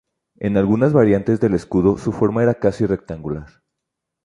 [0.39, 3.61] En algunas variantes del escudo su forma era casi rectangular.